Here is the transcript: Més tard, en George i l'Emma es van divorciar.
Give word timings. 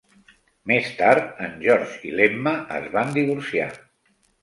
Més 0.71 0.89
tard, 1.01 1.27
en 1.49 1.53
George 1.67 2.09
i 2.11 2.17
l'Emma 2.17 2.57
es 2.83 2.91
van 2.99 3.17
divorciar. 3.23 3.73